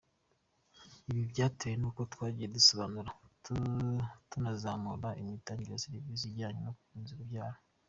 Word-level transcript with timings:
Ibi 1.09 1.21
byatewe 1.31 1.75
n’uko 1.77 2.01
twagiye 2.13 2.47
dusobanura, 2.55 3.09
tunazamura 4.31 5.09
imitangire 5.21 5.71
ya 5.73 5.83
serivisi 5.85 6.17
zijyanye 6.27 6.59
no 6.63 6.71
kuboneza 6.77 7.13
urubyaro. 7.15 7.59